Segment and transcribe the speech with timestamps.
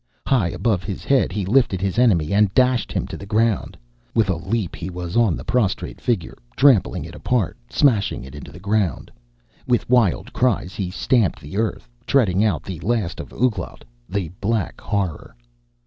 [0.25, 3.77] High above his head he lifted his enemy and dashed him to the ground.
[4.15, 8.51] With a leap he was on the prostrate figure, trampling it apart, smashing it into
[8.51, 9.11] the ground.
[9.67, 14.81] With wild cries he stamped the earth, treading out the last of Ouglat, the Black
[14.81, 15.35] Horror.